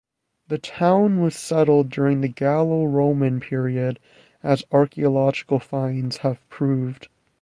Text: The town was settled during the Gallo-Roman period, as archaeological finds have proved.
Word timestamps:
The 0.47 0.57
town 0.57 1.21
was 1.21 1.35
settled 1.35 1.91
during 1.91 2.21
the 2.21 2.27
Gallo-Roman 2.27 3.39
period, 3.39 3.99
as 4.41 4.63
archaeological 4.71 5.59
finds 5.59 6.17
have 6.25 6.39
proved. 6.49 7.07